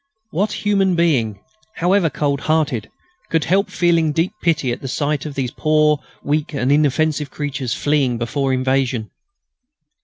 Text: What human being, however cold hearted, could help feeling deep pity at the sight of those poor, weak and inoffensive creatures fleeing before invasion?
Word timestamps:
What 0.31 0.65
human 0.65 0.95
being, 0.95 1.41
however 1.75 2.09
cold 2.09 2.41
hearted, 2.41 2.89
could 3.29 3.43
help 3.43 3.69
feeling 3.69 4.11
deep 4.11 4.33
pity 4.41 4.71
at 4.71 4.81
the 4.81 4.87
sight 4.87 5.27
of 5.27 5.35
those 5.35 5.51
poor, 5.51 5.99
weak 6.23 6.55
and 6.55 6.71
inoffensive 6.71 7.29
creatures 7.29 7.75
fleeing 7.75 8.17
before 8.17 8.51
invasion? 8.51 9.11